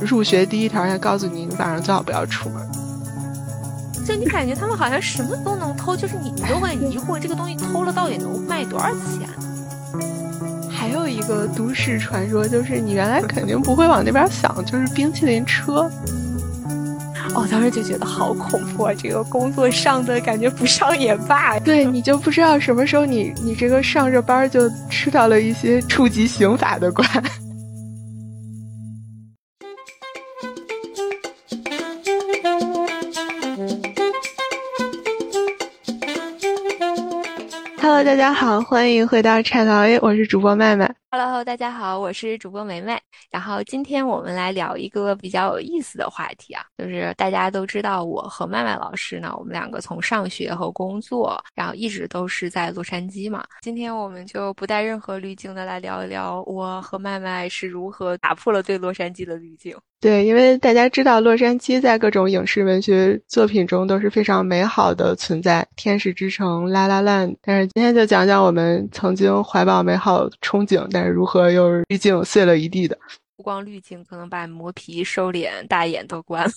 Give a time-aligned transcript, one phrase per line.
[0.00, 2.66] 入学第一条要告诉你，你晚上最好不要出门。
[4.06, 9.28] 就你感觉他们好像什么都能偷，就是你你都会疑惑这个东西偷了到底能卖多少钱？
[10.68, 15.90] 还有一个都市传说，就是你原来肯定不会往那边想，就是冰淇淋车。
[17.32, 18.92] 哦，当时就觉得好恐怖啊！
[18.92, 21.60] 这个工作上的感觉不上也罢。
[21.60, 27.06] 对你就不知道什么时候你你这个上着班就吃到了一些触及刑法的瓜。
[38.20, 40.99] 大家好，欢迎回到菜桃 A，我是主播麦麦。
[41.12, 42.96] Hello，大家好，我是主播梅梅。
[43.32, 53.44] 然后今天我们来聊一个比较有意思的话题啊，就是大家都知道我和麦麦老师呢，我们两个从上学和工作，然后一直都是在洛杉矶嘛。
[53.60, 59.76] 今天我们就不带任何滤镜的来聊一聊我和麦麦是如何打破了对洛杉矶的滤镜。
[60.00, 67.36] 对，因为大家知道洛杉矶在各种影视文学作品中都是非常美好的存在，天使之城、La La Land。
[67.42, 72.98] 但是今天就讲讲我们曾经怀抱美好憧憬，但是如何又是滤镜碎了一地的。
[73.36, 76.52] 不光滤镜，可能把磨皮、收敛、大眼都关了。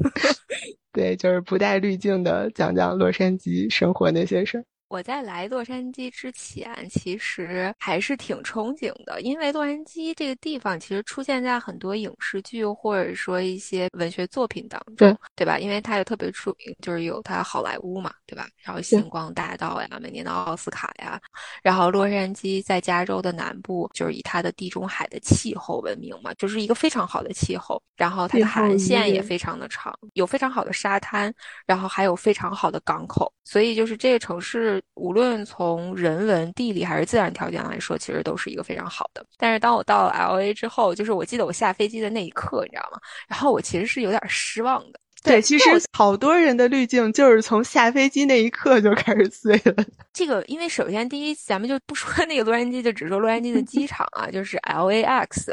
[0.92, 4.64] 对，就是不带滤镜的讲讲洛杉矶生活那些事儿。
[4.88, 15.58] 我在来洛杉矶之前，其实还是挺憧憬的，因为洛杉矶这个地方其实出现在很多影视剧或者说一些文学作品当中，对对吧？
[15.58, 18.46] 因为它也特别出名，就是有它好莱坞嘛，对吧？
[18.62, 21.20] 然后星光大道呀，每年的奥斯卡呀，
[21.62, 31.34] 然后洛杉矶在加州的南部，就是以它的地中海的气候闻名嘛，就是一个非常好的气候，然后它的海岸线也非常的长，有非常好的沙滩，
[31.66, 34.73] 然后还有非常好的港口，所以就是这个城市。
[34.94, 39.24] 无论从人文、地理还是自然条件来说，其实都是一个非常好的。
[39.36, 42.98] 但是当我到了 L A 之后，就是我记得我下飞机的那一刻，你知道吗？
[43.28, 45.00] 然后我其实是有点失望的。
[45.24, 49.84] 对，其实好多人的滤镜就是从下飞机那一刻就开始碎了。
[50.12, 55.50] 这个，因为首先第一，咱们就不说那个洛杉矶，就只说洛杉矶的机 场啊，就是 LAX。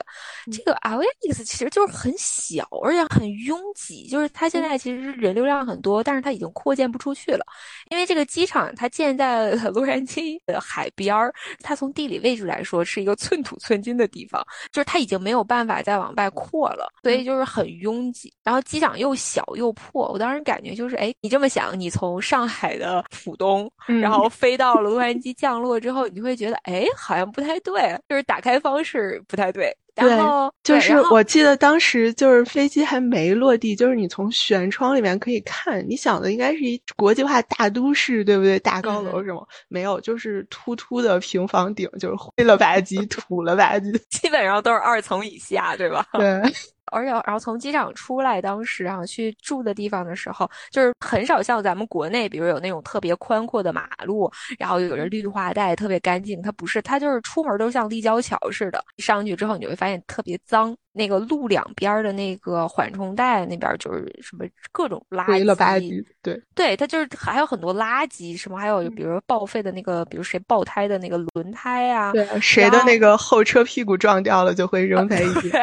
[0.52, 7.46] 这个 LAX 其实就是很小，而且很拥挤，就是它现在其实人流量很多，但是它已经扩建不出去了。
[7.90, 18.32] 因为这个机场它建在 洛杉矶的海边儿，它从地理位置来说是一个寸土寸金的地方，就是它已经没有办法再往外扩了，所以就是很拥挤。
[18.44, 23.70] 然后机场又小又破，我当时感觉就是，哎，你这么想，你从上海的浦东，
[24.02, 29.76] 然后飞到了洛杉矶降落之后，你就会觉得，哎，好像不太对，就是打开方式不太对。
[29.94, 38.58] 对，后就是我记得当时就是飞机还没落地，就是你从舷窗里面可以看，你想的应该是一国际化大都市，对不对？
[38.60, 46.08] 大高楼什么没有，就是秃秃的平房顶，就是灰了吧唧、 土了吧唧，基本上都是二层以下，对吧？
[46.18, 46.42] 对。
[46.92, 56.42] 而且，然后从机场出来，当时然后去住的地方的时候，就是很少像咱们国内，比如有那种特别宽阔的马路，然后有着绿化带，特别干净。
[56.42, 58.84] 它不是，它就是出门都像立交桥似的。
[58.98, 60.76] 上去之后，你就会发现特别脏。
[60.94, 75.50] 那个路两边的那个缓冲带那边就是什么各种垃圾，对对，它就是还有很多垃圾，什么还有比如说报废的那个，比如谁爆胎的那个轮胎啊，对，谁的那个后车屁股撞掉了就会扔在一起。
[75.50, 75.62] 对，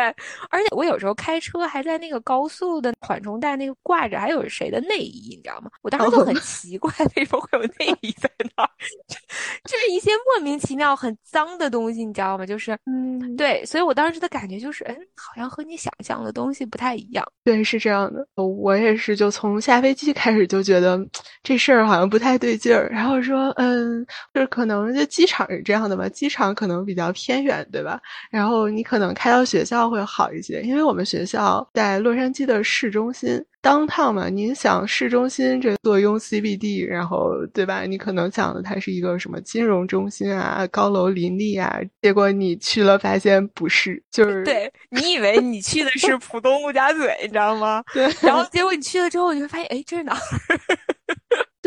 [0.51, 5.71] 而且我有时候开车还在那个高速的缓冲带那个挂着还有谁的内衣，你知道吗？
[5.83, 8.31] 我当时就很 奇怪，为什么会有内衣在？
[9.65, 12.45] 就是一些莫名其妙很脏的东西，你知道吗？
[12.47, 14.97] 就是嗯，对，所以我当时的感觉就是，嗯。
[15.21, 17.25] 好像和你想象的东西不太一样。
[17.45, 18.27] 对，是这样的。
[18.37, 20.99] 我也是，就从下飞机开始就觉得
[21.43, 22.89] 这事儿好像不太对劲儿。
[22.91, 28.01] 然后说，嗯，就是可能就机场是这样的吧，机场可能比较偏远，对吧？
[28.31, 33.45] 然后你可能开到学校会好一些，因为我们学校在洛杉矶的市中心。
[33.61, 37.83] 当趟嘛，您想市中心这坐拥 CBD，然后对吧？
[37.83, 47.83] 你可能想的它是一个什么金融中心啊，高楼林立啊，结果你去了发现不是，就是对你以为你去的是 浦东陆家嘴，你知道吗？
[47.93, 50.19] 对，然后结果你去了之后，你会发现，哎，这是哪儿？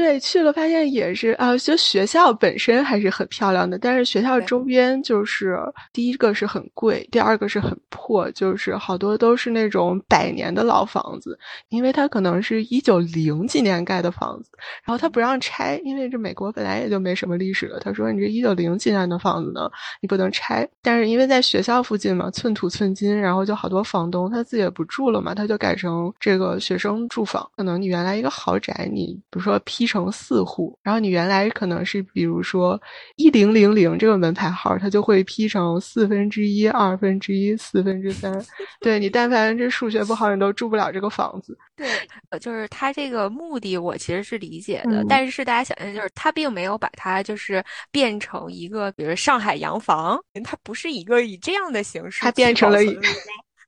[0.01, 5.59] 对，去了发现也是啊，就学校本身还是很漂亮的，但是学校周边就是
[5.93, 11.37] 第一个是很贵，第二个是很破，就是好多都是那种百年的老房子，
[11.69, 14.49] 因为它可能是一九零几年盖的房子，
[14.83, 19.69] 然后它不让拆，因为这美国本来也就没什么历史了，他说你这一九零几年的房子呢，
[20.01, 29.90] 你不能拆，但是因为在学校附近嘛，寸土寸金，然后就好多房东他自己也不住了嘛，他就改成这个学生住房，可能你原来一个豪宅，你比如说批。
[29.91, 32.81] 成四户，然后你原来可能是比如说
[33.17, 38.31] 一零零零这个门牌号，它就会批成四分之一、二分之一、四分之三。
[38.79, 41.57] 对你，但凡这数学不好，你都住不了这个房子。
[41.75, 41.87] 对，
[42.29, 52.79] 呃，就是他这个目的，我其实是理解的，但是大家想象就是他并没有把它就是变成一个，比如上海洋房，它不是一个以这样的形式，它变成了。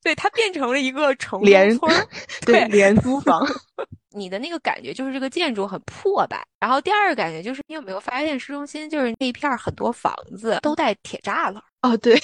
[0.03, 2.07] 对，它变成了一个城中村儿，
[2.45, 3.45] 对，廉租房。
[4.15, 6.45] 你的那个感觉就是这个建筑很破败。
[6.59, 11.63] 然后第二个感觉就是，你有没有发现市中心就是那一片很多房子都带铁栅栏？
[11.81, 12.21] 哦，对。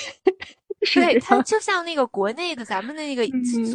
[0.94, 3.28] 对 它就像那个国内的，咱们那个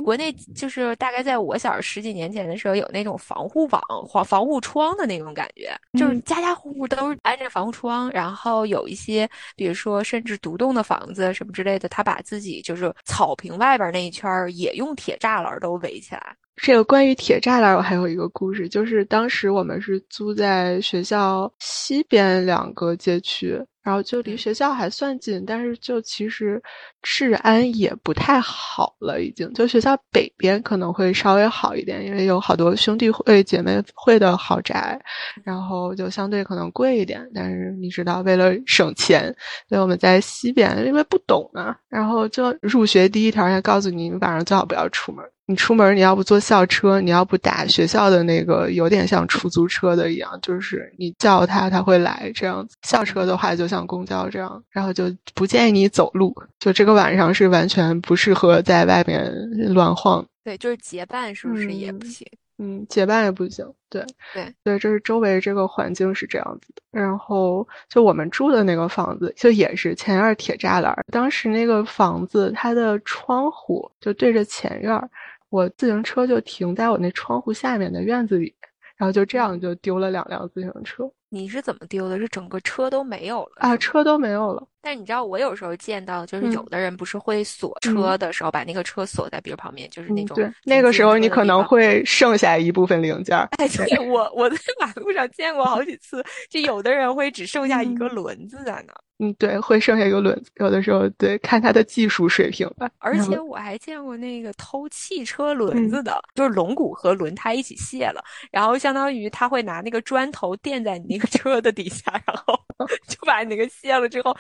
[0.02, 16.34] 国内就是大概在我小十几年前的时候，有那种防护网、防防护窗的那种感觉，就是家家户户都是安着防护窗，然后有一些，比如说甚至独栋的房子什么之类的，他把自己就是草坪外边那一圈也用铁栅栏都围起来。
[16.56, 23.60] 这个关于铁栅栏，我还有一个故事，就是当时我们是租在学校西边两个街区。
[23.84, 26.60] 然后就离学校还算近，但是就其实
[27.02, 29.52] 治安也不太好了，已经。
[29.52, 34.98] 就学校北边可能会稍微好一点，因为有好多兄弟会、姐妹会的豪宅，
[35.44, 37.30] 然后就相对可能贵一点。
[37.34, 39.24] 但是你知道，为了省钱，
[39.68, 41.76] 所以我们在西边，因为不懂啊。
[41.90, 45.22] 然后就入学第一条先告诉你，你晚上最好不要出门。
[45.46, 52.74] 你出门，你要不坐校车，你要不打学校的那个，有点像出租车的一样，就是你叫他，他会来这样子。
[52.82, 55.04] 校车的话，就像公交这样，然后就
[55.34, 56.34] 不建议你走路。
[56.58, 59.30] 就这个晚上是完全不适合在外面
[59.74, 60.24] 乱晃。
[60.42, 62.26] 对，就是结伴是不是也不行？
[62.58, 63.66] 嗯，结伴也不行。
[63.90, 66.82] 对对对，这是周围这个环境是这样子的。
[66.90, 70.96] 然后就我们住的那个房子，就也是前院铁栅栏。
[71.12, 75.10] 当时那个房子，它的窗户就对着前院。
[75.54, 78.52] 我自行车就停在我那窗户下面的院子里，
[78.96, 81.08] 然后就这样就丢了两辆自行车。
[81.28, 82.18] 你是怎么丢的？
[82.18, 83.76] 是整个车都没有了啊？
[83.76, 84.66] 车都没有了。
[84.84, 90.34] 但你知道，我有时候见到，就是有的人不是会锁车的时候，把那个车锁在，比如旁边，就是那种。
[90.36, 93.36] 对，那个时候你可能会剩下一部分零件。
[93.52, 98.92] 哎，对我我在马路上见过好几次，就有的人会只剩下一个轮子在那。
[99.20, 102.90] 嗯，对，会剩下一个轮子，有的时候对，看他的技术水平吧。
[102.98, 108.20] 而且我还见过那个偷汽车轮子的，就是龙骨和轮胎一起卸了，
[108.50, 112.58] 然后相当于他会拿那个砖头垫在你那个车的底下，然后
[113.08, 114.36] 就把你那个卸了之后，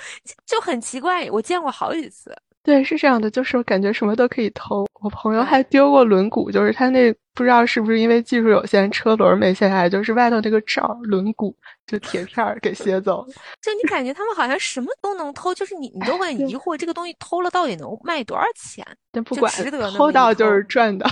[0.46, 1.28] 就很奇怪。
[1.30, 2.34] 我见过好几次。
[2.62, 4.86] 对，是这样的，就是感觉什么都可以偷。
[5.02, 11.54] 我朋友还丢过轮毂，就是他那不知道是不是因为技术有限，车轮没卸下来，就是外头那个罩轮毂
[11.86, 13.34] 就铁片儿给卸走了。
[13.60, 18.82] 就你感觉他们好像什么都能偷，就是你你都会 疑惑这个东西偷了到底能卖多少钱？
[19.12, 21.06] 但不管值得偷到就是赚到。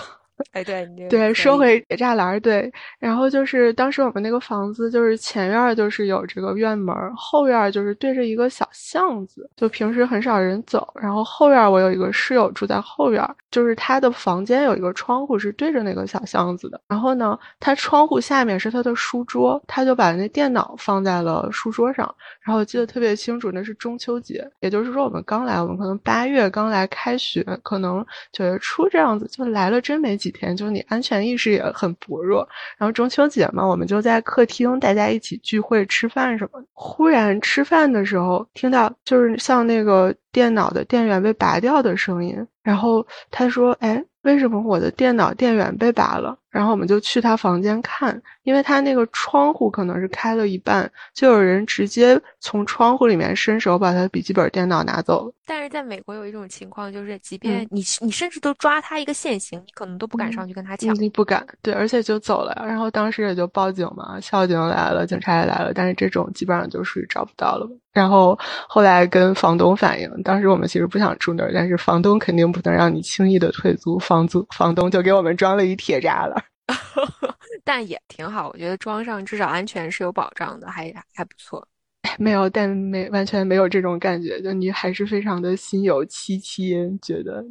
[0.51, 10.93] 哎，对对，说回铁栅栏，对，然后就是当时我们那个房子，就是前院就是有这个院门，后院就是对着一个小巷子，就平时很少人走。
[11.01, 16.81] 然后后院我有一个室友住在后院，就是他的房间有一个窗户是对着那个小巷子的。
[16.89, 22.13] 然后呢，他窗户下面是他的书桌，他就把那电脑放在了书桌上。
[22.41, 32.47] 然后我记得特别清楚，那是中秋节，也就是说我们刚来，我们可能八月刚来开学，可能九月初这样子就来了，真没几天，就你安全意识也很薄弱。
[32.77, 36.63] 然后中秋节嘛，我们就在客厅大家一起聚会吃饭什么。
[36.73, 55.33] 忽然吃饭的时候听到就是像那个电脑的电源被拔掉的声音，然后他说：“哎，为什么我的电脑电源被拔了？”然后我们就去他房间看，因为他那个窗户可能是开了一半，就有人直接从窗户里面伸手把他的笔记本电脑拿走了。
[55.47, 60.95] 但是在美国有一种情况，就是即便你你甚至都抓他一个现行，你可能都不敢上去跟他抢。
[60.95, 62.55] 你不敢，对，而且就走了。
[62.67, 67.67] 然后当时也就报警嘛，校警来了，警察也来了，但是这种基本上就属于找不到了。
[67.93, 76.42] 然后后来跟房东反映，当时我们其实不想住那儿，但是房东肯定不能让你轻易的退租，房租房东就给我们装了一铁栅栏。
[77.65, 81.67] 但也挺好，我觉得装上至少安全是有保障的，还还不错。
[82.19, 87.45] 没有，但没完全没有这种感觉，就你还是非常的心有戚戚，觉得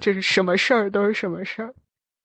[0.00, 1.74] 这是什么事儿都是什么事儿。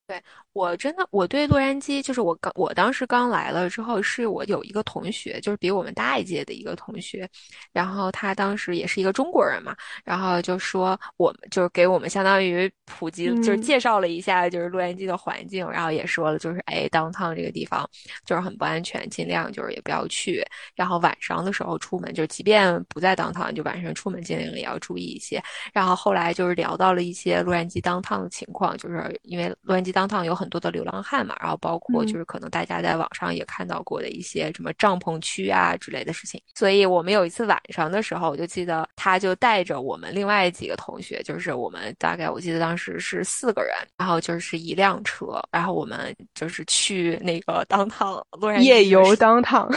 [0.08, 0.22] 对。
[0.56, 7.30] 我真的，我对洛杉矶就是我刚我当时刚来了之后，是我有一个同学，就是比我们大一届的一个同学，
[7.74, 17.86] 然后他当时也是一个中国人嘛，然后就说我们就是给我们相当于普及，就是介绍了一下就是洛杉矶的环境，然后也说了就是哎，downtown 这个地方
[18.26, 20.42] 就是很不安全，尽量就是也不要去，
[20.74, 25.44] 然后晚上的时候出门就即便不在 downtown，就晚上出门尽量也要注意一些。
[25.74, 36.42] 然后后来就是聊到了一些洛杉矶 downtown 的情况，就是因为洛杉矶当趟有很多的流浪汉嘛，然后包括就是可能大家在网上也看到过的一些什么帐篷区啊之类的事情。
[36.56, 49.70] 所以我们有一次晚上的时候，我就记得他就带着我们另外几个同学，就是我们大概我记得当时是四个人，然后就是一辆车，然后我们就是去那个当趟洛杉矶夜游当趟。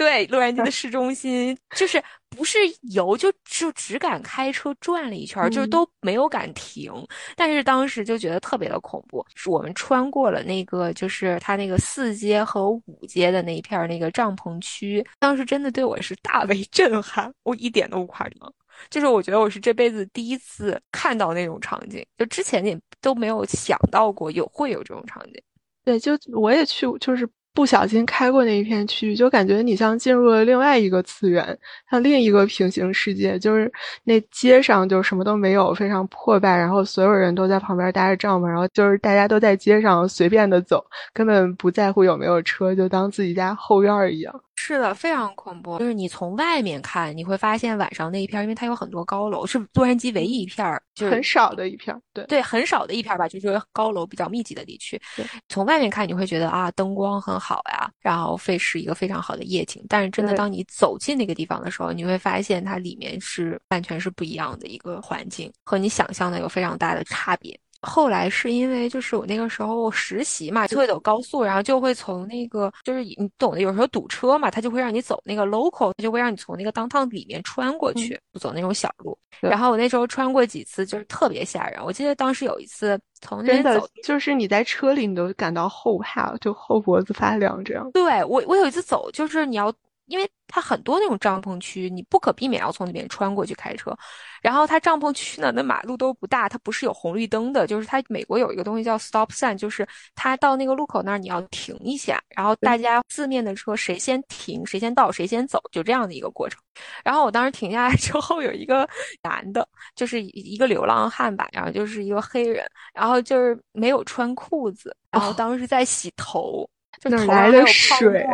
[0.00, 2.58] 对，洛杉矶的市中心就是不是
[2.94, 6.90] 游，就就只敢开车转了一圈，就是都没有敢停。
[7.36, 18.50] 但是当时就觉得特别的恐怖，是我们穿过了那个，就是它那个四街和五街的那一片那个帐篷区，当时真的对我是大为 震撼，我一点都不夸张。
[18.88, 25.42] 就是我觉得我是这辈子第一次看到那种场景，就之前也都没有想到过有会有这种场景。
[25.84, 27.28] 对，就我也去，就是。
[27.52, 31.56] 不小心开过那一片区域，就感觉你像进入了另外一个次元，
[31.90, 33.38] 像另一个平行世界。
[33.38, 33.70] 就是
[34.04, 44.40] 那街上就什么都没有，非常破败，然后所有人都在旁边搭着帐篷，然后就是大家都在街上随便的走，根本不在乎有没有车，就当自己家后院一样。
[44.62, 45.78] 是的，非常恐怖。
[45.78, 51.98] 就是你从外面看，你会发现晚上那一片，因为它有很多高楼，是洛杉矶唯一一片儿，就是很少的一片。
[52.12, 55.00] 对对，很少的一片吧，就是高楼比较密集的地区。
[55.48, 59.82] 从外面看你会觉得啊，灯光很好呀，然后会是一个非常好的夜景。
[59.88, 67.58] 但是真的，当你走进那个地方的时候，你会发现它里面是完全是不一样的一个环境，和你想象的有非常大的差别。
[67.82, 79.16] 后来是因为就是我那个时候实习嘛，就会走高速，然后就会从那个就是你懂的，有时候堵车嘛，他就会让你走那个 local，他就会让你从那个 downtown 里面穿过去，走那种小路。
[79.40, 81.82] 然后我那时候穿过几次，就是特别吓人。
[81.84, 87.90] 我记得当时有一次从那边走，就是你在车里你都感到后怕，就后脖子发凉这样。
[87.92, 89.72] 对我，我有一次走，就是你要。
[90.10, 93.96] 因为它很多那种帐篷区，你不可避免要从那边穿过去开车。
[94.42, 99.86] 然后它帐篷区呢，那马路都不大，它不是有红绿灯的，就是它美国有一个东西叫 stop sign，就是
[100.16, 106.60] 它到那个路口那儿你要停一下，然后大家四面的车谁先停谁先到谁先走，就这样的一个过程。
[107.04, 108.88] 然后我当时停下来之后，有一个
[109.22, 116.68] 男的，就是一个流浪汉吧，然后就是一个黑人，然后就是没有穿裤子，然后当时在洗头。
[117.08, 118.26] 哪来的水？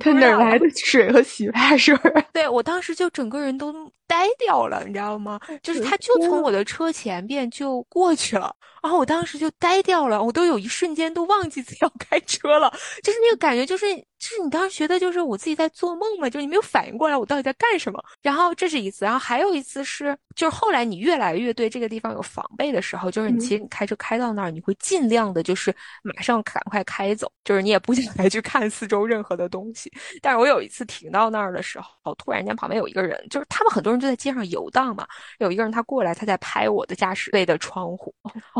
[0.00, 1.96] 他哪来的水和洗发水？
[2.32, 5.40] 对我当时就整个人都呆掉了，你知道吗？
[5.62, 12.70] 就是他就从我的车前边就过去了，然后我当时就呆掉了，我都有一瞬间都忘记自己要开车了，
[13.02, 13.86] 就是那个感觉，就是。
[14.16, 18.02] 就是你当时觉得就是我自己在做梦嘛，就是你没有反应过来我到底在干什么。
[18.22, 29.92] 然后这是一次，然后还有一次是，就是后来你越来越对这个地方有防备的时候，就是你其实你开车开到那儿，你会尽量的就是马上赶快开走，就是你也不想再去看四周任何的东西。
[30.22, 35.06] 但是我有一次停到那儿的时候，突然间旁边有一个人，就是他们很多人就在街上游荡嘛，
[35.40, 38.14] 有一个人他过来，他在拍我的驾驶位的窗户。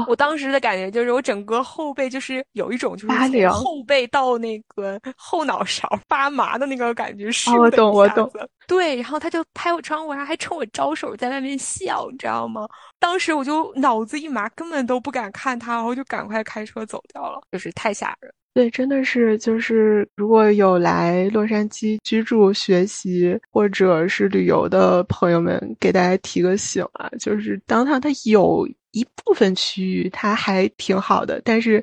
[0.07, 5.55] 我当时的感觉就是我整个后背就是有一种就是从后背到那个后脑。
[5.55, 8.29] 脑勺发麻的那个感觉是，我懂，我懂。
[8.67, 12.67] 对，然后他就拍我窗户，然后还冲我招手，在外面笑，你知道吗？
[12.99, 18.35] 当时我就脑子一麻，根本都不敢看他，然后就赶快开车走掉了，就是太吓人。
[18.55, 28.67] 对，真的是，就是如果有来洛杉矶居住、学习或者是旅游的朋友们，给大家提个醒啊，就是当它它有。
[28.95, 31.83] 一部分区域它还挺好的，但是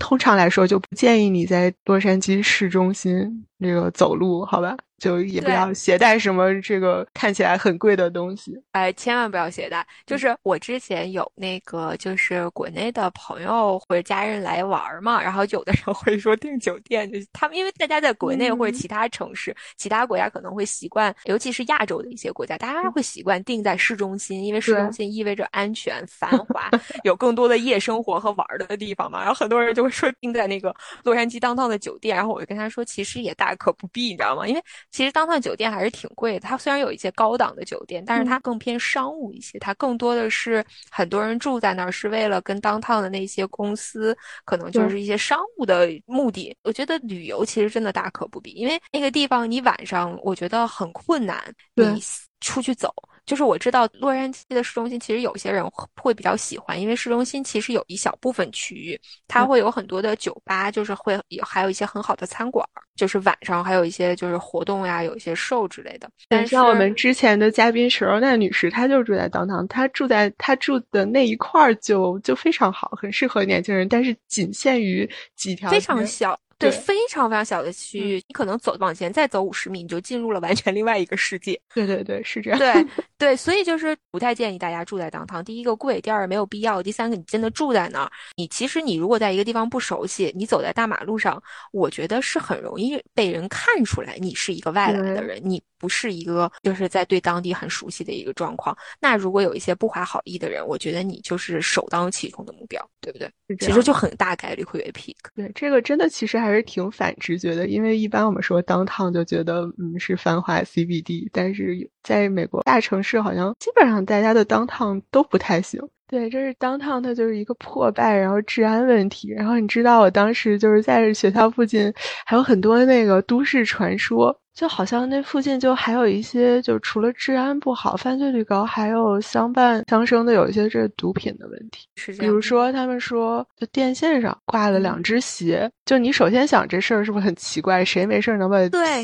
[0.00, 4.76] 通常来说就不建议你在洛杉矶市中心那个走路，好吧？
[4.98, 9.86] 就也不要携带什么这个看起来很贵的东西，哎，千万不要携带。
[10.04, 26.68] 就是我之前有那个，就是国内的朋友或者家人来玩嘛，然后有的时候会说订酒店，就他们因为大家在国内或者其他城市、其他国家可能会习惯，尤其是亚洲的一些国家，大家会习惯定在市中心，因为市中心意味着安全、 繁华，
[27.04, 29.20] 有更多的夜生活和玩的地方嘛。
[29.20, 30.74] 然后很多人就会说定在那个
[31.04, 34.46] 洛杉矶当当的酒店，然后我就跟他说，其实也大可不必，你知道吗？
[34.46, 46.56] 因为其实当趟酒店还是挺贵的，它虽然有一些高档的酒店，但是它更偏商务一些，它更多的是很多人住在那儿是为了跟当趟的那些公司，可能就是一些商务的目的。
[46.62, 51.42] 我觉得旅游其实真的大可不必，因为那个地方你晚上我觉得很困难，
[51.74, 52.02] 你
[52.40, 52.92] 出去走。
[53.26, 55.62] 就是我知道洛杉矶的市中心，其实有些人
[56.00, 62.66] 会比较喜欢，因为市中心其实有一小部分区域，它会有很多的酒吧，就是会有还有一些很好的餐馆，
[62.96, 66.08] 就是晚上还有一些就是活动呀，有一些 show 之类的。
[66.26, 76.38] 但像我们之前的嘉宾雪柔娜女士，她就住在当堂，她住在她住的那一块儿就就非常好，很适合年轻人，但是仅限于几条非常小。
[76.58, 81.60] 对，非常非常小的区域，你可能走往前再走五十米，你就进入了完全另外一个世界。
[81.72, 82.58] 对对对，是这样。
[82.58, 82.86] 对
[83.16, 85.44] 对，所以就是不太建议大家住在当堂。
[85.44, 91.40] 第一个贵，第二个没有必要，第三个你真的住在那儿，你其实你如果在一个地方不熟悉，你走在大马路上，
[91.72, 98.76] 我觉得是很容易被人看出来你是一个外来的人，你不是一个就是在对当地很熟悉的一个状况。
[99.00, 103.30] 那如果有一些不怀好意的人，我觉得你就是首当其冲的目标，对不对？
[103.58, 105.14] 其实就很大概率会被 pick。
[105.34, 115.80] 对，这个真的其实还是挺反直觉的，因为一般我们说当趟就觉得嗯是繁华 CBD，但是在美国大城市好像基本上大家的当趟都不太行。
[116.10, 119.28] 对，这是当趟，它就是一个破败，然后治安问题。
[119.28, 121.92] 然后你知道，我当时就是在学校附近
[122.24, 124.34] 还有很多那个都市传说。
[124.58, 131.86] 就好像那附近就还有一些，就除了治安不好、犯罪率高，还有相伴相生的有一些这毒品的问题。
[131.94, 137.84] 是这样，比如说他们说，就电线上挂了两只鞋，就你首先想这事儿是不是很奇怪？
[137.84, 138.58] 谁没事能把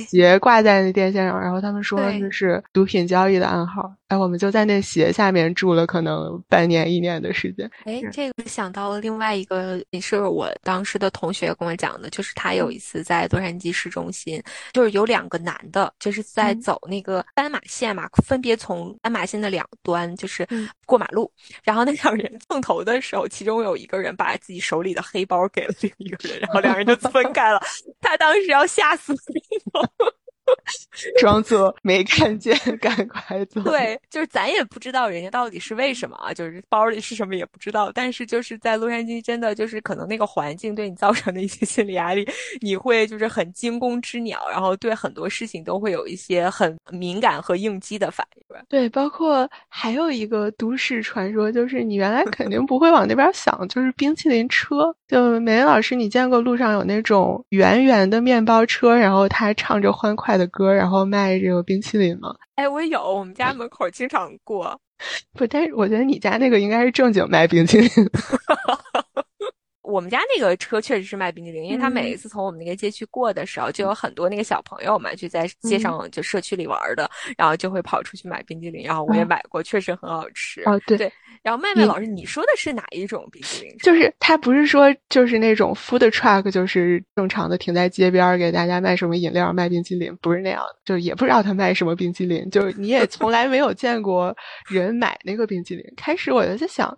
[0.09, 1.41] 鞋挂在那电线上？
[1.41, 3.95] 然后他们说那是毒品交易的暗号。
[4.09, 7.71] 哎，我们就在那鞋下面住了可能半年一年的时间。
[7.85, 14.43] 哎，这个想到了另外一个，也是我当时的同学跟我讲的，就是他有一次在洛杉矶市中心，
[14.73, 15.44] 就是有两个。
[15.45, 20.47] 男的，就是在走那个斑马线嘛，分别从斑马线的两端就是
[20.87, 21.31] 过马路，
[21.63, 27.61] 然后那两人碰头的时候，其中有一个人把自己手里的黑包给了另一个人，然后两人就 分开了。
[28.01, 30.14] 他当时要吓死了。
[31.19, 33.61] 装作没看见，赶快走。
[33.63, 37.91] 对，就是咱也不知道人家到底是为什么啊，就是包里是什么也不知道。
[37.93, 42.27] 但是就是在洛杉矶，真的就是可能那个环境对你造成的一些心理压力，
[42.61, 48.45] 你会就是很惊弓之鸟，然后对很多事情都会有一些很敏感和应激的反应。
[48.69, 54.95] 对，包括还有一个都市传说，就是你原来肯定不会往那边想，就是冰淇淋车。
[55.15, 62.35] 就美美老师，你见过路上有那种圆圆的面包车，然后他唱着欢快的歌，然后卖这个冰淇淋吗？
[62.57, 64.77] 哎，我有，我们家门口经常过。
[65.39, 67.89] 不，但是我觉得你家那个应该是正经卖冰淇淋。
[69.95, 77.09] 我们家那个车确实是卖冰淇淋，因为他每一次从我们那个街区过的时候，就有很多那个小朋友嘛就在街上就社区里玩的，
[77.39, 80.63] 然后就会跑出去买冰淇淋，然后我也买过，确实很好吃。
[80.63, 81.13] 哦，对。
[81.45, 83.77] 然后麦麦老师，你说的是哪一种冰淇淋？
[83.79, 94.35] 就是他不是说就是那种 food truck，就是正常的停在街边给大家卖什么饮料、卖冰淇淋，不是那样的，就也不知道他卖什么冰淇淋，就是你也从来没有见过
[94.67, 95.85] 人买那个冰淇淋。
[95.97, 96.97] 开始我就在想。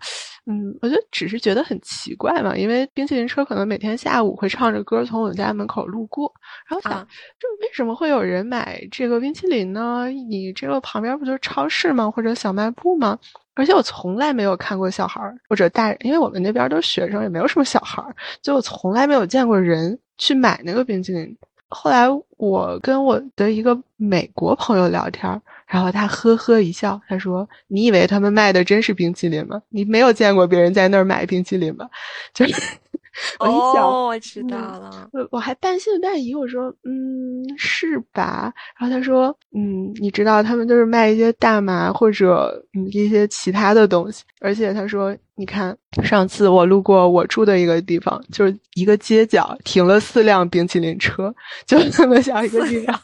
[0.49, 6.33] 嗯，我就只是觉得很奇怪嘛，因为冰淇淋车可能每天下午会唱着歌从我们家门口路过，
[6.69, 7.05] 然后想，
[7.41, 10.07] 就为什么会有人买这个冰淇淋呢？
[10.07, 12.09] 你这个旁边不就是超市吗？
[12.09, 13.19] 或者小卖部吗？
[13.55, 18.01] 而且我从来没有看过小孩或者大人，因为我们那边都是学生，也没有什么小孩
[18.41, 21.37] 就我从来没有见过人去买那个冰淇淋。
[21.69, 22.07] 后来
[22.37, 25.43] 我跟我的一个美国朋友聊天。
[25.67, 29.61] 然后他呵呵一笑，他说：“你以为他们卖的真是冰淇淋吗？
[29.71, 31.89] 你没有见过别人在那儿买冰淇淋吧？”
[32.33, 32.55] 就是
[33.41, 35.09] 我一想，我知道了。
[35.13, 44.23] 我我还半信半疑，我说：“嗯，是吧？”然后他说：“嗯，你知道他们就是卖一些大麻或者嗯一些其他的东西。
[44.41, 51.35] 而且他说，你看上次我路过我住的一个地方，就是一个街角停了四辆冰淇淋车，
[51.67, 53.01] 就那么小一个地方。”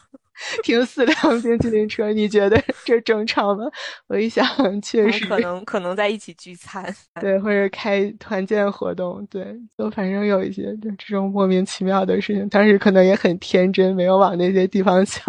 [0.61, 3.65] 停四辆冰淇淋车，你觉得这正常吗？
[4.07, 4.45] 我一想，
[4.81, 15.23] 确实可能可能在一起聚餐，对，或者开团建活动，对，就反正有一些就这种莫名其妙的事情，当时可能也很天真，没有往那些地方想。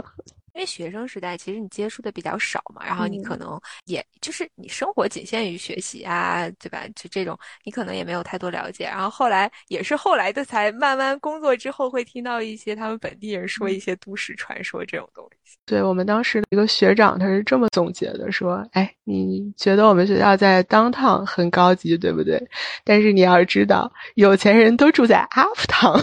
[0.54, 6.86] 因为学生时代其实你接触的比较少嘛，然后你可能也就是你生活仅限于学习啊，对吧？
[6.94, 8.84] 就这种你可能也没有太多了解。
[8.84, 15.58] 然后后来也是后来的才慢慢工作之后会听到一些他们本地人说一些都市传说这种东西。
[15.66, 22.40] 对我们当时的一个学长他是这么总结的，说：“哎，你觉得我们学校在 downtown 很高级，对不对？
[22.84, 26.00] 但是你要知道，有钱人都住在 uptown。”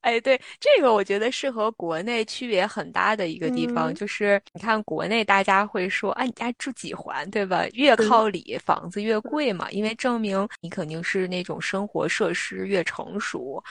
[0.00, 7.66] 哎，对这个，我觉得是和国内区别很大的一个地方，就是你看国内大家会说，啊，你家住几环，对吧？
[7.74, 13.62] 越靠里房子越贵嘛，因为证明你肯定是那种生活设施越成熟，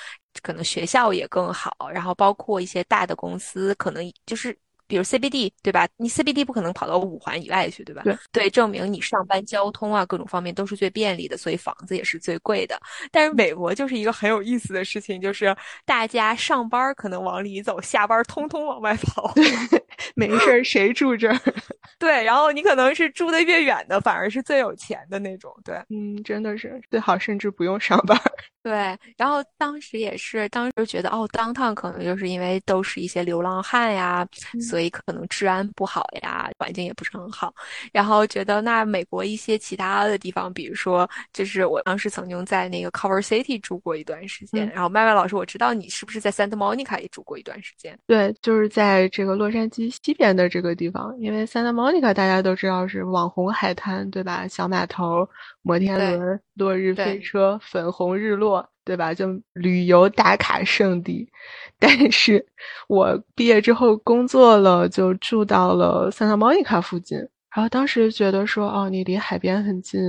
[0.41, 4.57] 可能学校也更好，然后包括一些大的公司，可能就是。
[4.91, 5.88] 比如 CBD，对吧？
[5.95, 8.01] 你 CBD 不可能跑到五环以外去，对吧？
[8.04, 12.77] 对对，证明你上班交通啊各种方面都是最便利的，所以房子也是最贵的。
[13.10, 19.32] 但是美国就是一个很有意思的事情，就是大家上班可能往里走，下班通通往外跑。
[19.34, 19.45] 对，
[20.13, 21.39] 没事儿谁住这儿？
[21.97, 25.49] 对，然后你可能是住的越远的，反而是最有钱的那种。
[25.63, 28.19] 对，嗯，真的是最好，甚至不用上班。
[28.63, 34.27] 对，然后当时也是，当时觉得哦，当趟可能就是因为都是一些流浪汉呀，
[34.69, 37.54] 所以可能治安不好呀，环境也不是很好。
[37.91, 44.70] 然后觉得那美国一些其他的地方，比如说，就是我当时曾经在那个 Cover City 住过一段时间。
[44.70, 47.98] 然后麦麦老师，我知道你是不是在 Santa Monica 也住过一段时间？
[48.08, 54.48] 对，就是在这个洛杉矶西边的这个地方，因为 Santa Monica 大家都知道是网红海滩，对吧？
[54.48, 55.28] 小码头、
[55.62, 58.67] 摩天轮、落日飞车、粉红日落。
[58.84, 59.13] 对吧？
[59.13, 61.30] 就旅游打卡圣地，
[61.78, 62.43] 但是
[62.88, 67.15] 我毕业之后工作了，就住到了 Santa Monica 附近。
[67.56, 70.02] 然后当时觉得说，哦，你离海边很近，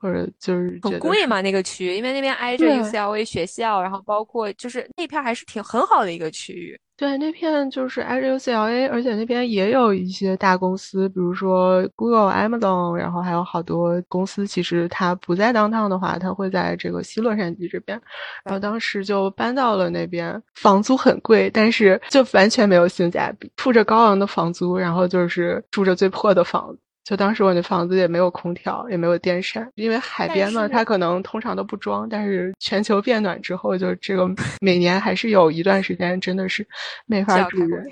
[0.00, 6.78] 或者就是很贵嘛那个区，因为那边挨着 UCLA 学校，然后包括就是那片还是挺很好的一个区域。
[7.00, 14.46] 对，那片就是挨着 UCLA，而且那边也有一些大公司，比如说 Google、Amazon，然后还有好多公司。
[14.46, 17.98] 其实它不在当趟的话，它会在这个西洛杉矶这边。
[18.44, 26.78] 然后当时就搬到了那边，房租很贵，但是就完全没有性价比，付着高昂的房租，然后就是住着最破的房子。
[27.10, 32.08] 就当时我那房子也没有空调，也没有电扇，因为海边嘛，它可能通常都不装。
[32.08, 36.64] 但是全球变暖之后，就这个每年还是有一段时间真的是
[37.06, 37.84] 没法住人，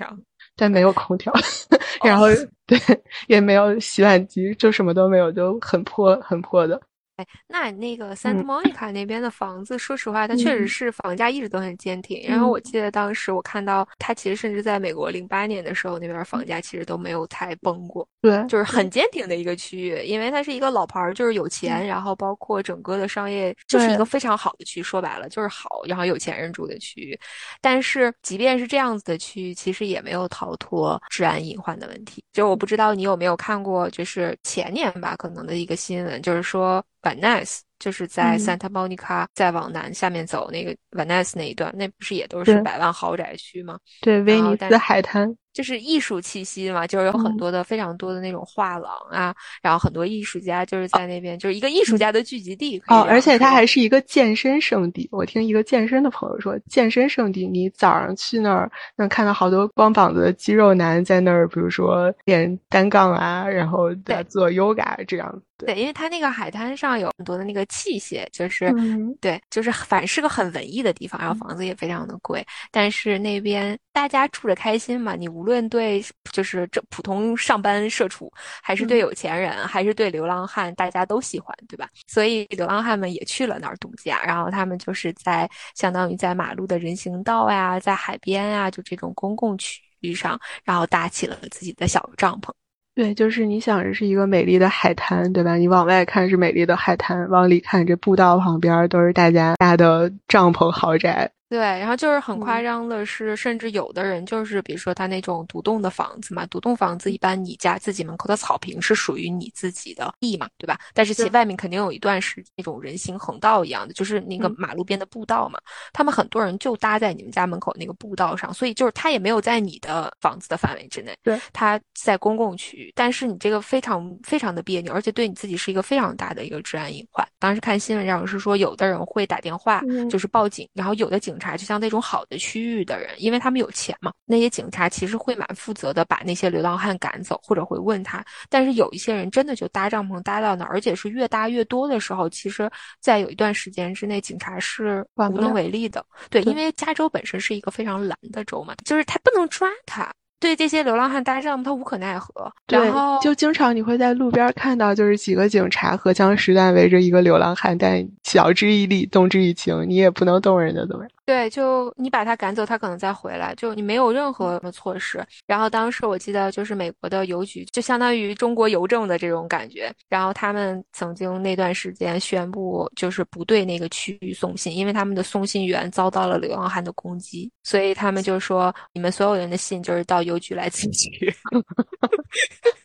[0.55, 1.33] 但没有空调，
[2.05, 2.27] 然后
[2.65, 2.79] 对
[3.27, 6.81] 也没有洗碗机，就什么都没有，就很破很破的。
[7.19, 12.23] 哎，那那个 Santa Monica 那边的房子，说实话，它确实是房价一直都很坚挺。
[12.29, 18.09] 然后我记得当时我看到，它其实甚至在美国零八年的时候，那边房价其实都没有太崩过。
[18.21, 24.81] 对，就是很坚挺的一个区域，因为它是一个老牌儿，就是有钱，然后包括整个的商业，就是一个非常好的区。
[24.81, 27.19] 说白了就是好，然后有钱人住的区域。
[27.61, 32.23] 但是即便是这样子的区域，其实也没有逃脱治安隐患的问题。
[32.33, 36.85] 就我不知道你有没有看过，就是前年吧，可能的一个新闻，就是说。
[37.09, 43.79] Van Ness 就是在 Santa Monica 再往南下面走那个 Van Ness 那一段，那不是也都是百万豪宅区吗？
[44.01, 45.35] 对，威尼斯海滩。
[45.55, 52.81] 就是艺术气息嘛，就是有很多的非常多的那种画廊啊，然后很多艺术家就是在那边，就是一个艺术家的聚集地。
[52.87, 55.09] 哦，而且它还是一个健身圣地。
[55.11, 65.43] 我听一个健身的朋友说，健身圣地，你早上去那儿能看到好多光膀子的肌肉男在那儿，比如说练单杠啊，然后在做 yoga 这样子。
[65.59, 68.73] 对，因为它那个海滩上有很多的那个器械，就是
[69.21, 81.89] 对，就是反是个很文艺的地方，然后房子也非常的贵，但是那边大家住着开心嘛，你无论对，就是这普通上班社畜，还是对有钱人，还是对流浪汉，大家都喜欢，对吧？
[82.07, 92.53] 所以流浪汉们也去了那儿度假，然后他们就是在相当于在马路的人行道呀，在海边呀，就这种公共区域上，然后搭起了自己的小帐篷。
[92.99, 95.55] 对，就是你想着是一个美丽的海滩，对吧？
[95.55, 101.31] 你往外看是美丽的海滩，往里看这步道旁边都是大家搭的帐篷豪宅。
[101.49, 110.79] 对，然后就是很夸张的是，甚至有的人就是，比如说他那种独栋的房子嘛，独栋房子一般你家自己门口的草坪是属于你自己的地嘛，对吧？
[110.93, 115.59] 但是其外面肯定有一段是那种人行横道一样的，就是那个马路边的步道嘛。
[115.93, 127.27] 他们很多人就搭在你们家门口那个步道上，所以就是他也没有在你的房子的范围之内，对，他在公共区域，但是你这个非常非常的别扭，而且对你自己是一个非常大的一个治安隐患。
[127.39, 132.25] 当时看新闻上是说，有的人会打电话就是报警，然后有的警察就像那种好。
[132.29, 138.23] 的区域的人，因为他们有钱嘛，那些警察其实会蛮负责的，把那些流浪汉赶走，或者会问他。
[138.51, 142.71] 但是有一些人真的就搭帐篷搭到那儿，而且是越搭越多的时候，其实，
[143.01, 146.05] 在有一段时间之内，警察是无能为力的。
[146.29, 150.07] 对，因为加州本身是一个非常蓝的州嘛，就是他不能抓他。
[150.41, 152.53] 对这些流浪汉搭帐篷，他无可奈何。
[152.69, 161.11] 然后，就经常你会在路边看到，就是几个警察荷枪实弹围着一个流浪汉，但晓之以理，动之以情，你也不能动人家，怎么样？
[161.29, 165.23] 对，就你把他赶走，他可能再回来，就你没有任何的措施。
[165.47, 169.93] 然后当时我记得，就是美国的邮局，就相当于中国邮政的这种感觉。
[170.09, 181.31] 然后他们曾经那段时间宣布，就是不对那个区域送信，因为他们的送信员遭到了流浪汉的攻击，所以他们就说，你们所有人的信就是到邮局来自取。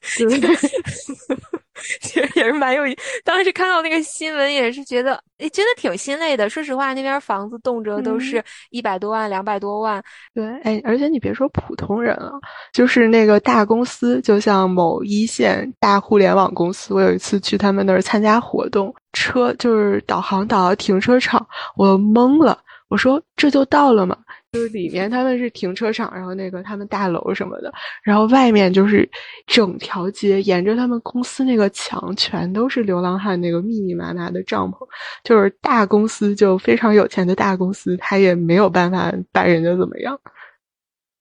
[2.02, 2.84] 其实也是蛮有，
[3.24, 6.50] 当时看到那个新闻也是觉得，哎，真的挺心累的。
[6.50, 10.04] 说实话，那边房子动辄都是一百多万、两百多万。
[10.34, 12.32] 对，哎，而且你别说普通人了，
[12.72, 22.58] 就是那个大公司，就像某一线大互联网公司，我有一次去他们那儿参加活动，车就是导航导到停车场，我懵了，
[22.88, 24.16] 我说这就到了吗？
[24.54, 29.10] 就是里面他们是停车场，然后那个他们大楼什么的，然后外面就是
[29.48, 34.88] 整条街，沿着他们公司那个墙全都是流浪汉那个密密麻麻的帐篷，
[35.24, 40.18] 就是大公司就非常有钱的大公司，他也没有办法把人家怎么样。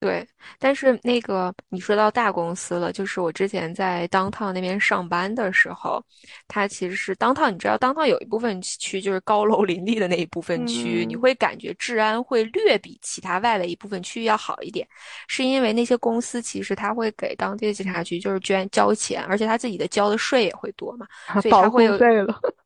[0.03, 0.27] 对，
[0.59, 6.05] 但是那个你说到大公司了，就是我之前在 downtown 那边上班的时候，
[6.49, 14.85] 它其实是 downtown，你知道 downtown 有一部分区就是高楼林立的那一部分区，你会感觉治安会略比其他外围一部分区域要好一点，
[15.29, 21.07] 是因为那些公司其实他会给当地的警察局就是捐交钱，而且他自己的交的税也会多嘛，
[21.41, 21.97] 所以他会有。
[21.97, 22.62] 你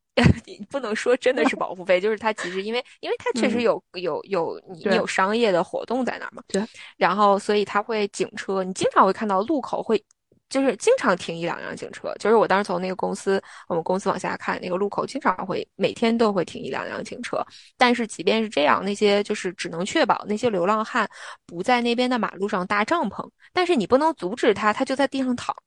[0.71, 6.43] 不能说真的是 保护费，就是它其实因为，因为它确实有有有你有商业的活动在那儿嘛。
[6.49, 6.63] 对。
[6.97, 10.03] 然后，所以它会警车，你经常会看到路口会，
[10.49, 12.15] 就是经常停一两辆警车。
[12.19, 17.45] 就是我当时从那个公司，我们公司往下看，那个路口经常会每天都会停一两辆警车。
[17.77, 21.09] 但是即便是这样，那些就是只能确保那些流浪汉
[21.47, 25.63] 不在那边的马路上搭帐篷，但是你不能阻止他，他就在地上躺着。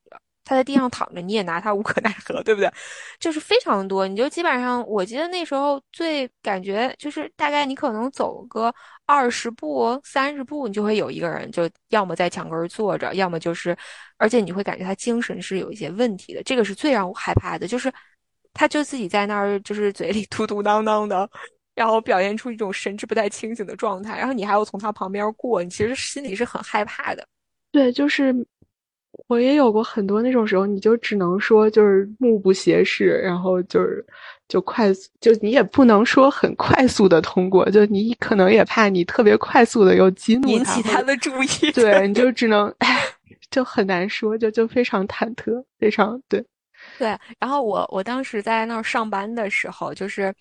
[0.50, 2.68] 他在地上躺着，你也拿他无可奈何，对不对？
[3.20, 8.74] 就是非常多，你就基本上，我记得那时候最感觉就是大概你可能走个
[9.06, 13.76] 二十步、三十步，你就会有一个人，就要么在墙根坐着，要么就是，
[14.16, 16.42] 而且你会感觉他精神是有一些问题的。
[16.42, 17.92] 这个是最让我害怕的，就是
[18.52, 21.30] 他就自己在那儿，就是嘴里嘟嘟囔囔的，
[21.76, 27.24] 然后表现出一种神志不太清醒的状态，然后你还要从他旁边过，你其实心里是很害怕的。
[27.70, 28.34] 对，就是。
[29.28, 34.04] 我也有过很多那种时候，你就只能说就是目不斜视，然后就是
[34.48, 42.72] 就快速，就你也不能说很快速的通过，就你可能也怕你特别快速的又激怒引起他的注意， 对，你就只能，
[43.50, 46.44] 就很难说，就就非常忐忑，非常对，
[46.98, 47.16] 对。
[47.38, 50.34] 然后我我当时在那儿上班的时候，就是。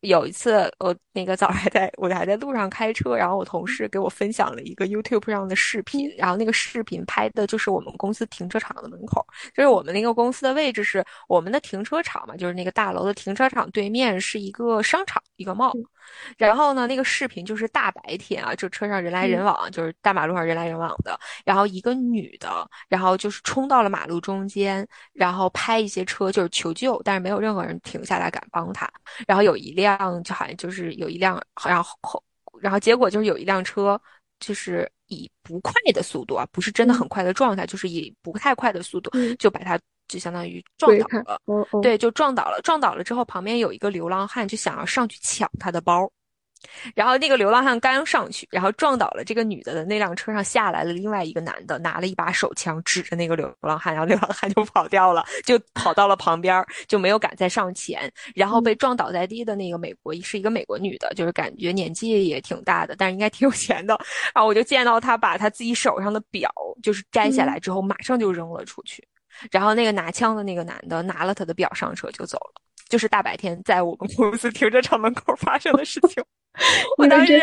[0.00, 15.72] 有一次，我那个早上还在我还在路上开车，然后我同事给我分享了一个 YouTube 上的视频，然后那个视频拍的就是我们公司停车场的门口，就是我们那个公司的位置是我们的停车场嘛，就是那个大楼的停车场对面是一个商场，一个 mall。
[16.36, 21.18] 然后呢，那个视频就是大白天啊，就车上人来人往，就是大马路上人来人往的。
[21.44, 28.90] 然后一个女的，然后就是冲到了马路中间，然后拍一些车，就是求救，但是没有任何人停下来敢帮她。
[29.26, 32.22] 然后有一辆，就好像就是有一辆，然后
[32.60, 34.00] 然后结果就是有一辆车，
[34.40, 39.78] 就是以不快的速度啊，不是真的很快的状态，就是以不太快的速度就把她。
[40.10, 41.40] 就相当于撞倒了，
[41.80, 42.60] 对，就撞倒了。
[42.62, 46.10] 撞倒了之后，旁边有一个流浪汉就想要上去抢他的包，
[46.94, 58.12] 然后那个流浪汉刚上去，然后撞倒了这个女的的那辆车上下来了另外一个男的，拿了一把手枪指着那个流浪汉，然后流浪汉就跑掉了，就跑到了旁边，就没有敢再上前。
[58.34, 63.98] 然后被撞倒在地的那个美国是一个美国女的，就是感觉年纪也挺大的，但是应该挺有钱的。
[64.34, 66.50] 然后我就见到她把她自己手上的表
[66.82, 69.02] 就是摘下来之后，马上就扔了出去。
[69.50, 76.22] 然后那个拿枪的那个男的拿了他的表上车就走了，就是大白天在我们公司停车场门口发生的事情。
[76.98, 77.40] 我当时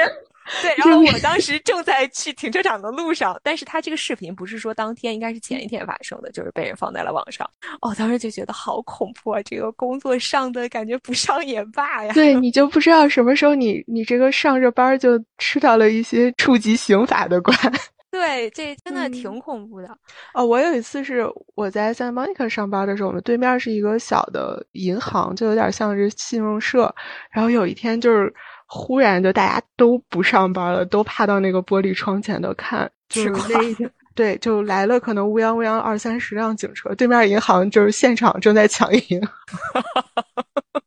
[0.61, 7.49] 对， 然后我当时正在去停车场的路上，但是他这个视频不是说当天，应该是前一天发生的，就是被人放在了网上。
[7.81, 9.41] 哦，当时就觉得好恐怖啊！
[9.43, 12.13] 这个工作上的感觉不上也罢呀。
[12.13, 17.57] 对 你就不知道什么时候你你这个上着班就吃到了一些触及刑法的关。
[18.09, 19.97] 对，这真的挺恐怖的。
[20.33, 26.93] 哦，我有一次是我在 Santa Monica 上班的时候，我们对面是一个小的银行，就有点像是信用社。
[27.29, 28.33] 然后有一天，就是
[28.65, 32.89] 忽然就大家都不上班了，都趴到那个玻璃窗前头看。
[33.09, 39.21] 就是那一天，对，就来了可能乌泱乌泱二三十辆警车，对面银行就是现场正在抢银。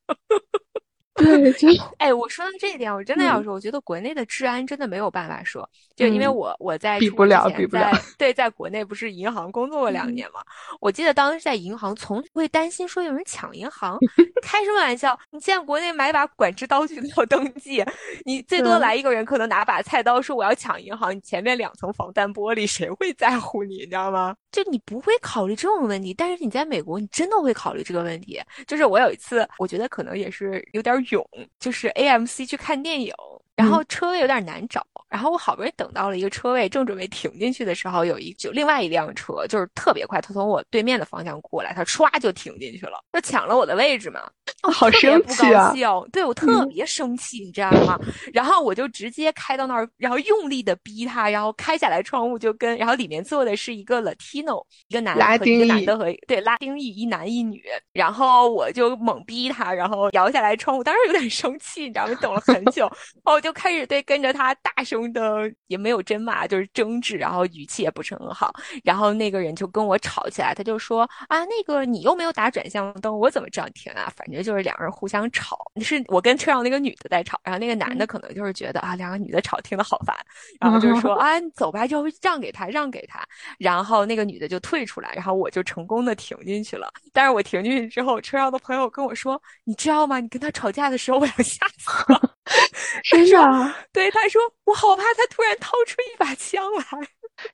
[1.21, 7.91] 对，就哎，我说到这一点，我真的要说，我觉得国内的治安真的没有办法说，就因为我我在比不了，比不了。
[8.19, 10.41] 对，在国内不是银行工作过两年嘛？
[10.81, 13.99] 我记得当时在银行，从不会担心说有人抢银行，
[14.43, 15.19] 开什么玩笑？
[15.31, 17.85] 你现在国内买把管制刀具都要登记，
[18.25, 23.81] 你最多来一个人，可能拿把菜刀说我要抢银行，你前面两层防弹玻璃，谁会在乎你？
[23.81, 24.35] 你知道吗？
[24.53, 28.41] 就你不会考虑这种问题，但是你在美国，你真的会考虑这个问题。
[28.67, 31.27] 就是我有一次，我觉得可能也是有点勇，
[31.59, 33.13] 就是 AMC 去看电影。
[33.57, 44.23] 然后车位有点难找，然后我好不容易等到了一个车位，正准备停进去的时候，有一就另外一辆车就是特别快，他从我对面的方向过来，他唰就停进去了，就抢了我的位置嘛。
[44.63, 45.73] 哦，好生气啊！
[46.13, 47.99] 对我特别生气，你知道吗？
[48.33, 62.15] 然后我就直接开到那儿，然后用力的逼他，然后开下来窗户就跟，然后里面坐的是一个 Latino，一个男的，一个男的和对拉丁裔一男一女，然后我就猛逼他，然后摇下来窗户，当时有点生气，你知道吗？
[62.21, 68.53] 等了很久，然后我就开始对跟着他大声的，也没有真骂，就是争执，然后语气也不是很好，
[68.85, 74.13] 然后那个人就跟我吵起来，他就说啊，那个你又没有打转向灯，我怎么知道停啊？
[74.17, 74.51] 反正就。
[74.51, 80.17] 就是两个人互相吵，是我跟车上那个女的在吵，然后那个男的可能就是觉得啊，两个女的吵听得好烦，
[80.61, 83.25] 然后就说啊，你走吧，就让给他，让给他，
[83.61, 86.93] 然后那个女的就退出来，然后我就成功的停进去了。
[87.13, 90.19] 但是我停进去之后，车上的朋友跟我说，你知道吗？
[90.19, 92.21] 你跟他吵架的时候，我要吓死了。
[93.09, 93.75] 真的？
[93.93, 96.85] 对，他说我好怕他突然掏出一把枪来。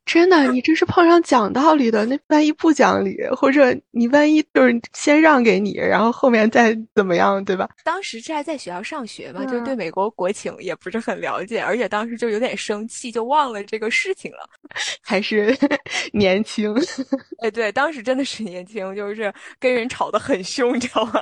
[0.05, 2.05] 真的，你这是碰上讲道理的。
[2.07, 7.69] 那万一不讲理，或者你万一就是先让给你，然后后面再怎么样，对吧？
[7.85, 14.49] 当时这还在学校上学嘛，就对美国国情也不是很了解，而且当时就有点生气，就忘了这个事情了。
[15.03, 15.57] 还是
[16.13, 16.75] 年轻，
[17.43, 21.21] 哎，对，当时真的是年轻，就是跟人吵得很凶，你知道吗？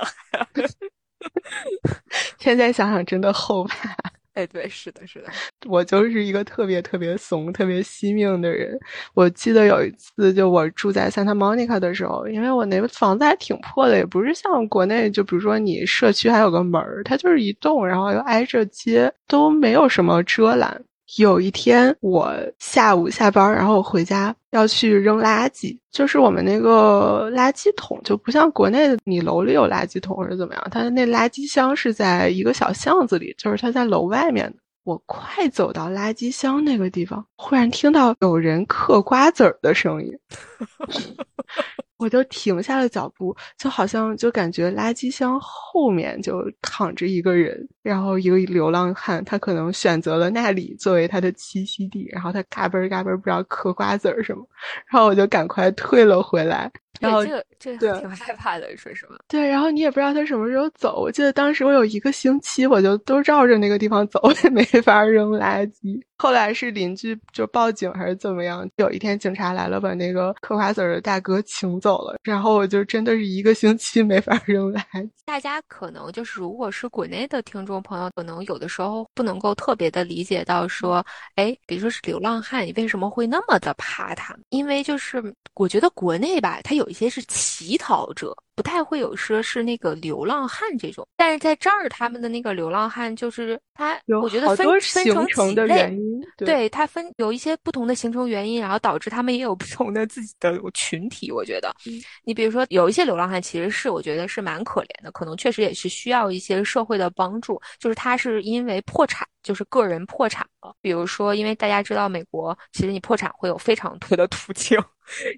[2.39, 3.95] 现在想想真的后怕。
[4.35, 5.29] 哎，对，是的，是的，
[5.69, 8.77] 我就是一个特别特别怂、特别惜命的人。
[9.13, 20.83] 我记得有一次，就我住在 Santa Monica 的时候，因为我那个房子还挺破的，也不是像国内，就比如说你社区还有个门儿，它就是一栋，然后又挨着街，都没有什么遮拦。
[21.17, 34.57] 有一天，我下午下班，然后我回家要去扔垃圾，就是我们那个垃圾桶就不像国内的，你楼里有垃圾桶或者怎么样，它的那垃圾箱是在一个小巷子里，就是它在楼外面的。
[34.85, 40.13] 我快走到垃圾箱那个地方，忽然听到有人嗑瓜子儿的声音。
[41.97, 54.45] 我就停下了脚步，就好像就感觉垃圾箱后面就躺着一个人，然后一个流浪汉，他可能选择了那里作为他的栖息地，然后他嘎嘣嘎嘣不知道嗑瓜子儿什么，
[54.91, 56.71] 然后我就赶快退了回来。
[56.99, 59.15] 然后这个这个挺害怕的，说实话。
[59.27, 61.01] 对，然后你也不知道他什么时候走。
[61.01, 66.01] 我记得当时我有一个星期，我就都绕着那个地方走， 也没法扔垃圾。
[66.25, 68.67] 后来是邻居就报警还是怎么样？
[68.77, 72.15] 有一天警察来了，把那个嗑瓜子的大哥请走了。
[72.23, 75.07] 然后我就真的是一个星期没法扔垃圾。
[75.23, 84.35] 大家可能就是如果是国内的听众朋友，可能有的时候不能够特别的理解到说，哎，比如说是流浪汉，你为什么会那么的怕他？
[84.49, 88.35] 因为就是我觉得国内吧，他有一些是乞讨者。
[88.55, 95.97] 不太会有说是那个流浪汉这种，但是在这儿他们的那个流浪汉就是他，我觉得分分成几类，
[96.37, 101.31] 对他分有一些不同的形成原因，然后导致他们也有不同的自己的群体。
[101.31, 101.75] 我觉得，
[102.23, 109.27] 你比如说有一些流浪汉其实是我觉得是蛮可怜的，可能确实也是需要一些社会的帮助，就是他是因为破产。
[109.43, 114.75] 就是个人破产了，比如说，因为大家知道美国，其实你破产会有非常多的途径。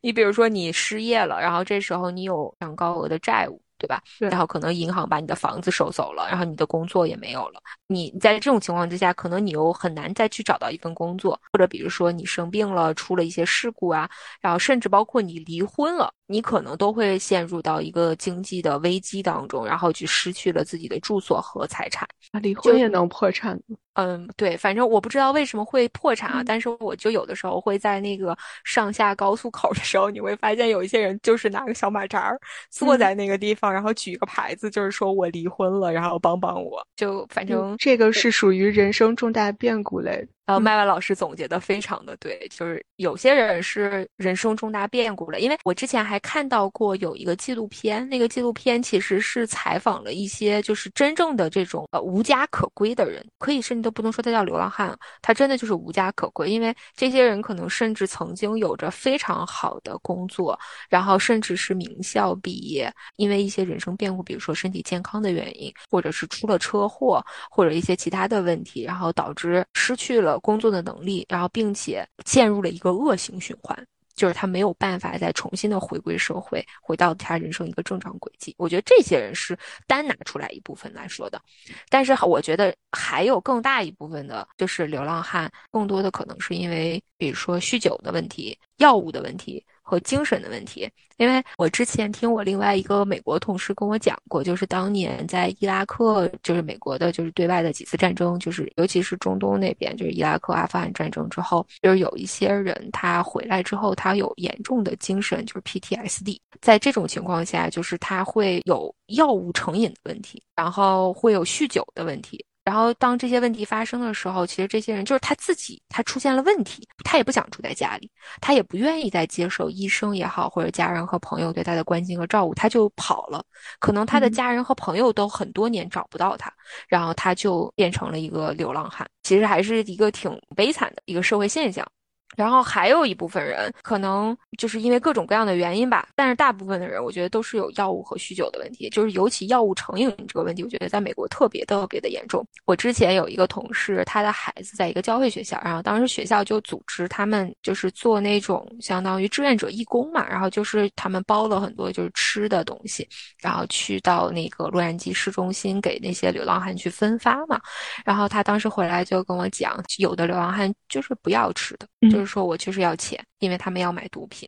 [0.02, 4.02] 你比如说你失业了，然后这时候你有非常高额的债务，对吧？
[4.20, 7.62] 然后可能银行把你的房子收走了，然后你的工作也没有了。
[7.88, 14.10] 你在这种情况之下，可能你又很难再去找到一份工作，或者比如说你生病了，出了一些事故啊，
[14.42, 16.12] 然后甚至包括你离婚了。
[16.30, 22.06] 你可能都会陷入到一个经济的危机当中，然后去失去了自己的住所和财产。
[22.34, 23.58] 啊，离婚也能破产？
[23.98, 26.44] 嗯，对，反正我不知道为什么会破产啊。
[26.46, 36.86] 但是我就有的时候会在那个上下高速口的时候，你会发现有一些人就是拿个小马扎儿坐在那个地方，然后举一个牌子，就是说我离婚了，然后帮帮我。
[36.96, 40.28] 就反正这个是属于人生重大变故类。
[40.48, 45.42] 然后麦麦老师总结的非常的对，就是有些人是人生重大变故了。
[45.42, 56.50] 因为我之前还看到过有一个纪录片，那个纪录片其实是采访了一些就是真正的这种呃无家可归的人，可以甚至都不能说他叫流浪汉，他真的就是无家可归。
[56.50, 60.58] 因为这些人可能甚至曾经有着非常好的工作，
[60.88, 70.37] 然后甚至是名校毕业，因为一些人生变故，比如说身体健康的原因，或者是出了车祸，或者一些其他的问题，然后导致失去了。
[70.40, 73.78] 工作的能力，然后并且陷入了一个恶性循环，
[74.16, 78.54] 就是他没有办法再重新的回归社会，回到他人生一个正常轨迹。
[78.58, 81.42] 我觉得这些人是单拿出来一部分来说的，
[81.90, 89.64] 但是我觉得还有更大一部分的，就是流浪汉，更多的可能是因为，比如说酗酒的问题、药物的问题。
[89.88, 90.90] 和精神的问题。
[91.16, 106.38] 因为我之前听我另外一个美国同事跟我讲过，就是当年在伊拉克，就是美国的，就是对外的几次战争，就是尤其是中东那边，就是伊拉克、阿富汗战争之后，就是有一些人他回来之后，他有严重的精神，就是 PTSD。
[106.62, 112.46] 在这种情况下，就是他会有药物成瘾的问题，然后会有酗酒的问题。
[112.68, 123.42] 然后当这些问题发生的时候，其实这些人就是他自己，他出现了问题，他也不想住在家里，他也不愿意再接受医生也好，或者家人和朋友对他的关心和照顾，他就跑了。
[123.80, 126.52] 可能他的家人和朋友都很多年找不到他，
[126.90, 129.10] 然后他就变成了一个流浪汉。
[129.24, 131.88] 其实还是一个挺悲惨的一个社会现象。
[132.36, 142.46] 然后还有一部分人，可能就是因为各种各样的原因吧，但是大部分的人，我觉得都是有药物和酗酒的问题，就是尤其药物成瘾这个问题，我觉得在美国特别特别的严重。
[142.66, 153.08] 我之前有一个同事，他的孩子在一个教会学校，然后当时学校就组织他们就是做那种相当于志愿者义工嘛，然后就是他们包了很多就是吃的东西，
[153.42, 157.60] 然后去到那个洛杉矶市中心给那些流浪汉去分发嘛。
[158.06, 161.88] 然后他当时回来就跟我讲，有的流浪汉就是不要吃的，
[162.18, 162.28] 就是。
[162.28, 164.48] 说我确实要钱，因为他们要买毒品，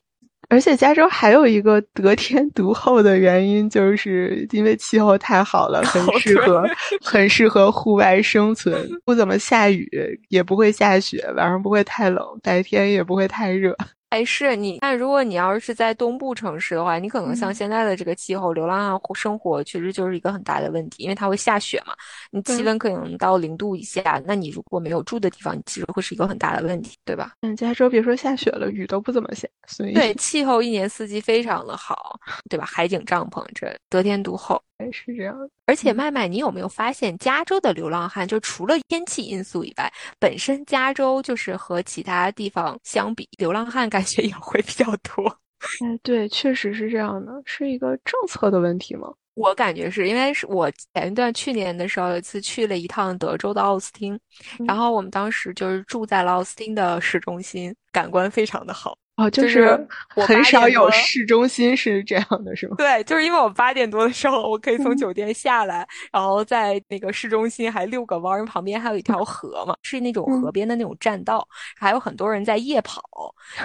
[0.49, 6.67] 而且加州还有一个得天独厚的原因，就是因为气候太好了，很适合
[7.01, 9.87] 很适合户外生存，不怎么下雨，
[10.27, 13.75] 也不会下雪，晚上不会太冷，白天也不会太热。
[14.09, 21.93] 哎，是你看，如果你要是在东部城市的话，你可能像现在的这个气候，流浪汉生活确实就是一个很大的问题，因为它会下雪嘛，
[22.31, 27.33] 你气温可能到零度以下，那你如果没有住的地方，你其实会是一个很大的问题，对吧？
[27.41, 32.65] 嗯，加州别说下雪了，雨都不怎么下，所以对气候一年四季非常的好，对吧？
[32.65, 34.59] 海景帐篷这得天独厚。
[34.91, 45.25] 是这样，而且麦麦，你有没有发现，加州的流浪汉就除了天气因素以外，本身加州就是和其他地方相比，流浪汉感觉也会比较多。
[45.85, 49.13] 哎，对，确实是这样的，是一个政策的问题吗？
[49.35, 54.19] 我感觉是因为是我前一段去年的时候，有一次去了一趟德州的奥斯汀，
[54.67, 58.97] 然后我们当时就是住在了奥斯汀的市中心，感官非常的好。
[59.19, 62.75] 哦，就是我很少有市中心是这样的，是吗？
[62.77, 71.45] 对，就是因为我八点多的时候，我可以从酒店下来，然后在那个市中心还遛个弯，因为旁边还有一条河嘛，是那种河边的那种栈道，
[71.75, 73.03] 还有很多人在夜跑，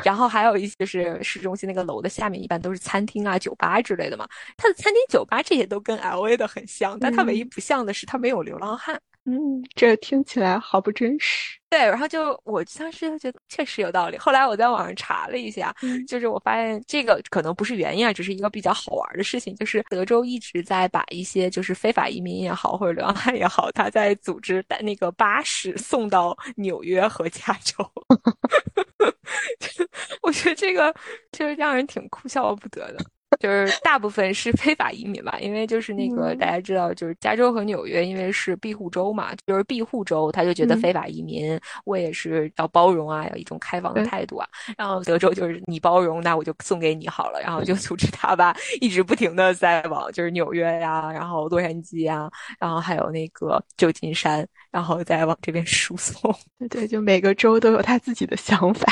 [0.02, 4.26] 然后还有一些就是市中心那个楼的下面一般都是餐厅啊、酒吧之类的嘛。
[4.56, 9.00] 它的餐厅、酒吧这些都跟 L A 的很像，但它唯一不像的是它没有流浪汉。
[9.26, 11.58] 嗯，这听起来好不真实。
[11.70, 14.18] 对，然后就我当时就觉得确实有道理。
[14.18, 15.74] 后来我在网上查了一下，
[16.06, 19.54] 就是我发现这个可能不是原因啊，只是一个比较好玩的事情。
[19.56, 27.76] 就是德州一直在把一些就是非法移民也好，或者流浪汉也好，他在组织带那个巴士送到纽约和加州。
[30.22, 30.94] 我觉得这个
[31.32, 33.04] 就是让人挺哭笑不得的。
[33.38, 44.48] 就是大部分是非法移民吧，因为就是那个大家知道，就是加州和纽约，因为是庇护州嘛，就是庇护州，他就觉得非法移民我也是要包容啊，要一种开放的态度啊。
[44.76, 56.34] 然后德州就是你包容，那我就送给你好了，然后就组织他吧，一直不停的在往就是纽约呀，然后洛杉矶呀，然后还有那个旧金山，然后再往这边输送。
[56.70, 58.86] 对，就每个州都有他自己的想法。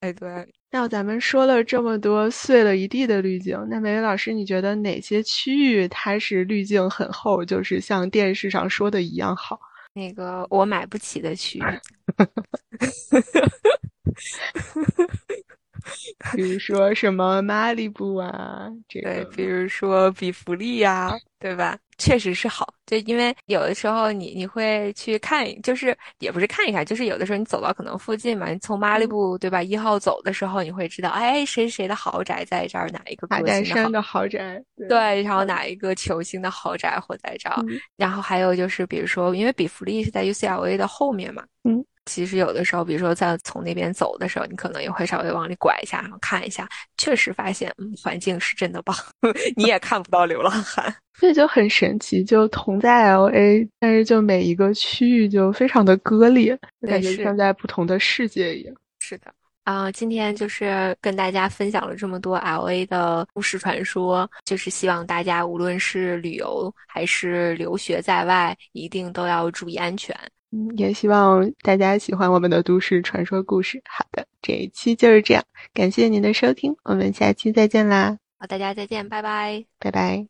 [0.00, 0.46] 哎，对。
[0.70, 9.58] 那咱们说了这么多碎了一地的滤镜，那梅梅老师，你觉得哪些区域它是滤镜很厚，就是像电视上说的一样好？
[9.94, 11.62] 那个我买不起的区域，
[16.34, 21.78] 比如说什么马里布啊，这个，比如说比弗利呀，对吧？
[21.98, 37.60] 确实是好，就因为有的时候你你会去看，就是也不是看一下，就是有的时候你走到可能附近嘛，你从马里布对吧一号走的时候，你会知道，哎，谁谁的豪宅在这儿，哪一个马鞍山的豪宅，对，然后哪一个球星的豪宅会在这儿，
[37.96, 41.84] 然后还有就是比如说，因为比弗利是在 UCLA 的后面嘛，嗯。
[42.08, 48.96] 其实有的时候，比如说在从那边走的时候，你可能也会稍微往里拐一下，然后看一下，确实发现，嗯，环境是真的棒，
[49.54, 52.24] 你也看不到流浪汉， 这就很神奇。
[52.24, 58.74] 就同在 L A，但是就每一个区域就非常的割裂，感觉像在不同的世界一样。
[58.98, 59.32] 是的，
[59.64, 70.16] 啊，今天就是跟大家分享了这么多 L A 的都市传说，就是希望大家无论是旅游还是留学在外，一定都要注意安全。
[70.50, 73.82] 嗯，也希望大家喜欢我们的都市传说故事。
[73.86, 75.44] 好的，这一期就是这样，
[75.74, 78.18] 感谢您的收听，我们下期再见啦！
[78.38, 80.26] 好，大家再见，拜拜，拜拜。